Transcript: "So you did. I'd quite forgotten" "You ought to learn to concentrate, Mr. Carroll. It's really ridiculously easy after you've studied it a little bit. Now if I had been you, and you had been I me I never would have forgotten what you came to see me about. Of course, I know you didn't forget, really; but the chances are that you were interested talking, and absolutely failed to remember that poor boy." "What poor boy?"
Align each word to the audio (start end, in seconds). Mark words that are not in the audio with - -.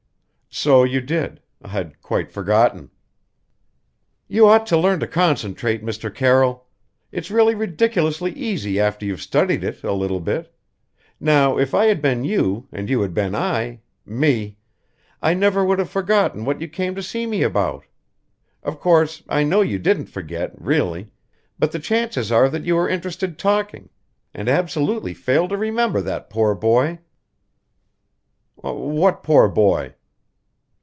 "So 0.53 0.83
you 0.83 0.99
did. 0.99 1.39
I'd 1.63 2.01
quite 2.01 2.29
forgotten" 2.29 2.91
"You 4.35 4.47
ought 4.49 4.67
to 4.67 4.77
learn 4.77 4.99
to 4.99 5.07
concentrate, 5.07 5.81
Mr. 5.81 6.13
Carroll. 6.13 6.65
It's 7.09 7.31
really 7.31 7.55
ridiculously 7.55 8.33
easy 8.33 8.77
after 8.77 9.05
you've 9.05 9.21
studied 9.21 9.63
it 9.63 9.81
a 9.81 9.93
little 9.93 10.19
bit. 10.19 10.53
Now 11.21 11.57
if 11.57 11.73
I 11.73 11.85
had 11.85 12.01
been 12.01 12.25
you, 12.25 12.67
and 12.69 12.89
you 12.89 12.99
had 12.99 13.13
been 13.13 13.33
I 13.33 13.79
me 14.05 14.57
I 15.21 15.33
never 15.33 15.63
would 15.63 15.79
have 15.79 15.89
forgotten 15.89 16.43
what 16.43 16.59
you 16.59 16.67
came 16.67 16.95
to 16.95 17.01
see 17.01 17.25
me 17.25 17.43
about. 17.43 17.85
Of 18.61 18.77
course, 18.77 19.23
I 19.29 19.43
know 19.43 19.61
you 19.61 19.79
didn't 19.79 20.07
forget, 20.07 20.51
really; 20.59 21.13
but 21.59 21.71
the 21.71 21.79
chances 21.79 22.29
are 22.29 22.49
that 22.49 22.65
you 22.65 22.75
were 22.75 22.89
interested 22.89 23.39
talking, 23.39 23.87
and 24.33 24.49
absolutely 24.49 25.13
failed 25.13 25.51
to 25.51 25.57
remember 25.57 26.01
that 26.01 26.29
poor 26.29 26.53
boy." 26.55 26.99
"What 28.57 29.23
poor 29.23 29.47
boy?" 29.47 29.93